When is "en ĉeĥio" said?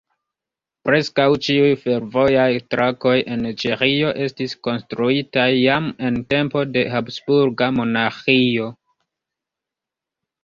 3.35-4.13